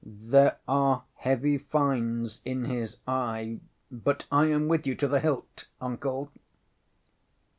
[0.03, 3.59] There are heavy fines in his eye,
[3.91, 6.31] but I am with you to the hilt, Uncle!